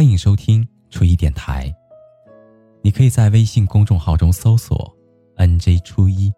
[0.00, 1.70] 欢迎收听初一电台。
[2.80, 4.90] 你可以在微信公众号中搜索
[5.36, 6.32] “nj 初一”，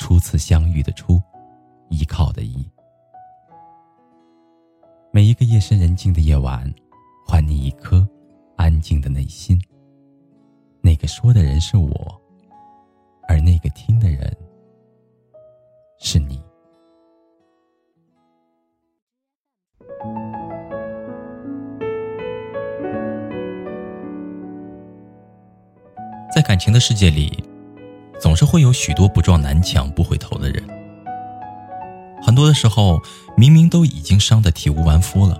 [0.00, 1.20] 初次相遇的初，
[1.90, 2.66] 依靠的依。
[5.12, 6.64] 每一个夜深人静的夜晚，
[7.28, 8.08] 还你一颗
[8.56, 9.60] 安静的内心。
[10.80, 12.22] 那个说的人是我，
[13.28, 14.34] 而那个听的人
[26.34, 27.44] 在感情的世界里，
[28.18, 30.66] 总是会有许多不撞南墙不回头的人。
[32.22, 32.98] 很多的时候，
[33.36, 35.38] 明明都已经伤得体无完肤了，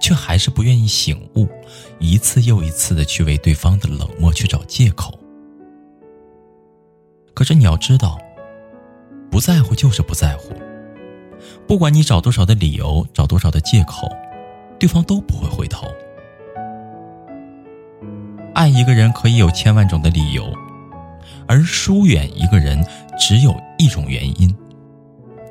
[0.00, 1.48] 却还是不愿意醒悟，
[1.98, 5.18] 一次又一次的去为对方的冷漠去找借口。
[7.34, 8.16] 可是你要知道，
[9.30, 10.54] 不在乎就是不在乎，
[11.66, 14.08] 不管你找多少的理由，找多少的借口，
[14.78, 15.88] 对方都不会回头。
[18.54, 20.52] 爱一个人可以有千万种的理由，
[21.46, 22.82] 而疏远一个人
[23.18, 24.54] 只有一种原因，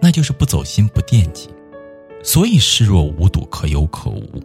[0.01, 1.49] 那就是不走心、不惦记，
[2.23, 4.41] 所以视若无睹、可有可无。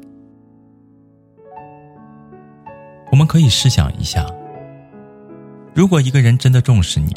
[3.12, 4.27] 我们可以试想一下，
[5.72, 7.15] 如果一个人真的重视你，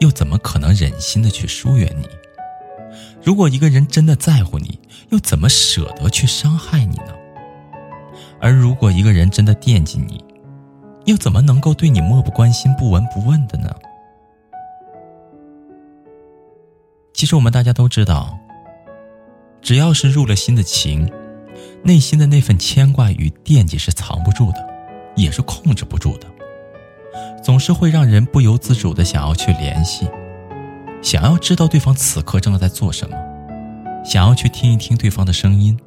[0.00, 2.06] 又怎么可能忍心的去疏远你？
[3.22, 7.14] 如果一个人真的在乎你，又怎么舍得去伤害你呢？
[8.38, 10.22] 而如果一个人真的惦记你，
[11.04, 13.70] 又怎么能够对你漠不关心、不闻不问的呢？
[17.12, 18.36] 其实我们大家都知道，
[19.62, 21.10] 只要是入了心的情，
[21.82, 24.66] 内心的那份牵挂与惦记是藏不住的，
[25.14, 26.26] 也是控制不住的，
[27.42, 30.08] 总是会让人不由自主的想要去联系，
[31.02, 33.16] 想要知道对方此刻正在做什么，
[34.04, 35.78] 想要去听一听对方的声音，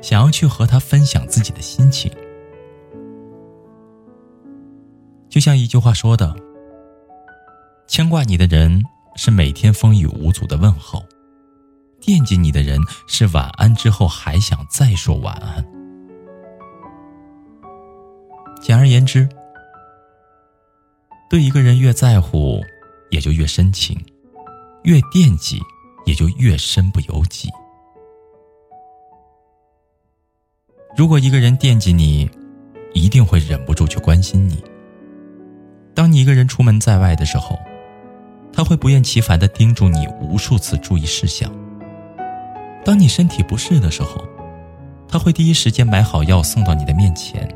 [0.00, 2.12] 想要去和他分享自己的心情。
[5.36, 6.34] 就像一句话说的
[7.86, 8.82] ：“牵挂你的人
[9.16, 11.04] 是每天风雨无阻的问候，
[12.00, 15.62] 惦记你的人是晚安之后还想再说晚安。”
[18.62, 19.28] 简而言之，
[21.28, 22.58] 对一个人越在乎，
[23.10, 23.94] 也就越深情；
[24.84, 25.60] 越惦记，
[26.06, 27.50] 也就越身不由己。
[30.96, 32.26] 如果一个人惦记你，
[32.94, 34.64] 一定会忍不住去关心你。
[36.16, 37.58] 一个人出门在外的时候，
[38.50, 41.52] 他会不厌其烦的叮嘱你无数次注意事项。
[42.82, 44.24] 当你身体不适的时候，
[45.06, 47.46] 他会第一时间买好药送到你的面前。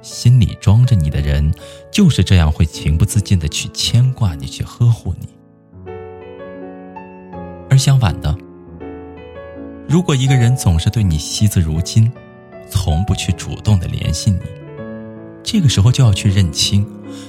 [0.00, 1.52] 心里装着你的人，
[1.92, 5.28] 就是这样会情不自禁的去牵挂你，去呵护你。
[7.68, 8.34] 而相反的，
[9.86, 12.10] 如果一个人总是对你惜字如金，
[12.66, 14.63] 从不去主动的联系你。
[15.44, 16.84] 这个时候就要去认清，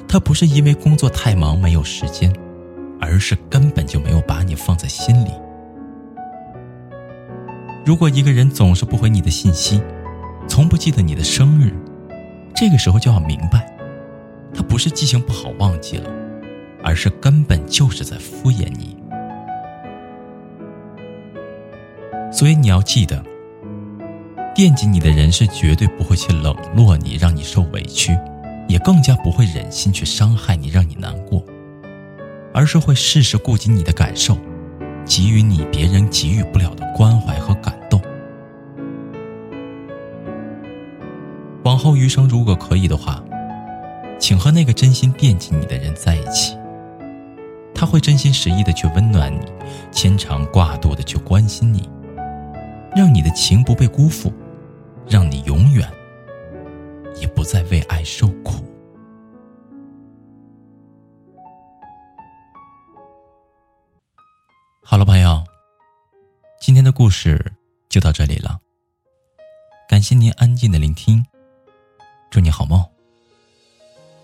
[0.08, 2.34] 他不是因为工作太忙没有时间，
[3.00, 5.30] 而是根本就没有把你放在心里。
[7.86, 9.82] 如果一个人总是不回你的信息，
[10.48, 11.74] 从不记得你的生日，
[12.56, 13.70] 这个时候就要明白，
[14.54, 16.10] 他不是记性不好忘记了，
[16.82, 18.98] 而是根本就是在敷衍你。
[22.32, 23.22] 所以你要记得。
[24.56, 28.18] 惦记你的人是绝对不会去冷落你，让你受委屈，
[28.70, 31.44] 也更加不会忍心去伤害你，让你难过，
[32.54, 34.38] 而是会事事顾及你的感受，
[35.06, 38.02] 给予你别人给予不了的关怀和感动。
[41.64, 43.22] 往后余生，如果可以的话，
[44.18, 46.56] 请和那个真心惦记你的人在一起，
[47.74, 49.42] 他会真心实意的去温暖你，
[49.92, 51.90] 牵肠挂肚的去关心你，
[52.96, 54.32] 让你的情不被辜负。
[55.08, 55.92] 让你永远
[57.20, 58.64] 也不再为爱受苦。
[64.82, 65.44] 好了，朋友，
[66.60, 67.54] 今天的故事
[67.90, 68.60] 就到这里了。
[69.88, 71.26] 感谢您安静的聆听，
[72.30, 72.84] 祝你好梦，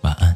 [0.01, 0.35] 晚安。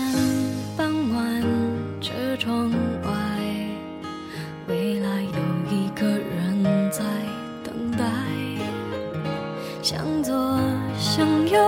[10.97, 11.59] 向，右，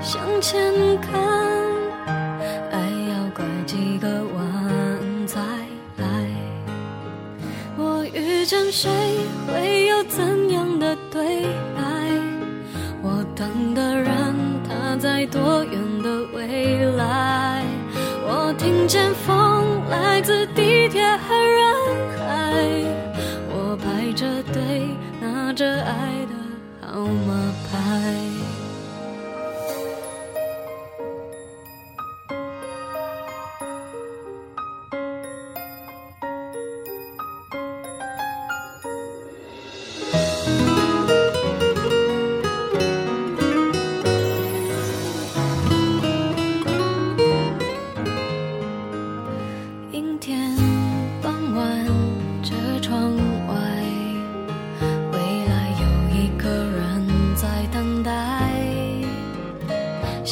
[0.00, 1.20] 向前看，
[2.70, 2.78] 爱
[3.10, 5.40] 要拐几个弯才
[5.98, 6.06] 来。
[7.76, 8.90] 我遇见谁，
[9.46, 11.42] 会有怎样的对
[11.74, 11.82] 白？
[13.02, 14.34] 我等的人，
[14.68, 17.64] 他在多远的未来？
[18.24, 21.34] 我听见风来自地铁和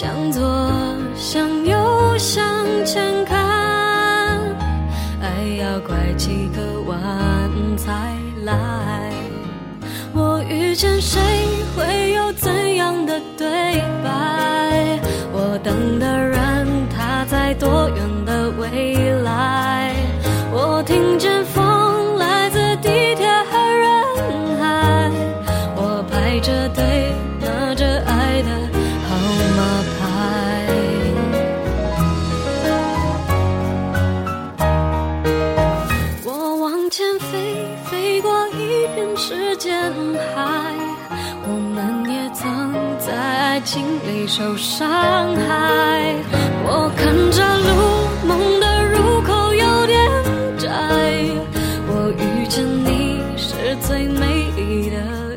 [0.01, 0.41] 向左，
[1.15, 2.43] 向右，向
[2.87, 3.39] 前看，
[5.21, 5.29] 爱
[5.61, 6.97] 要拐几个弯
[7.77, 7.93] 才
[8.43, 9.13] 来。
[10.15, 11.21] 我遇见谁，
[11.77, 13.47] 会有怎样的对
[14.03, 14.99] 白？
[15.35, 19.95] 我等的人，他在多远的未来？
[20.51, 25.11] 我听见风来自地铁和人海，
[25.77, 26.67] 我排着
[39.81, 40.75] 人海。
[41.49, 42.45] 我们也曾
[42.99, 44.89] 在爱情里受伤
[45.35, 46.15] 害。
[46.65, 47.69] 我看着路，
[48.29, 49.99] 梦的入口有点
[50.59, 50.69] 窄。
[51.89, 55.30] 我遇见你是最美丽的